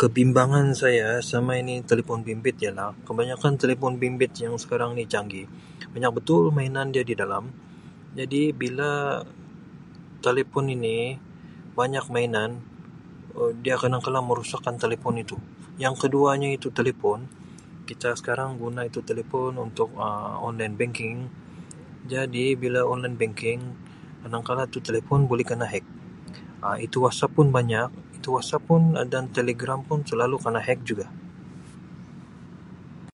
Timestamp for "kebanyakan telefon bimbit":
3.06-4.32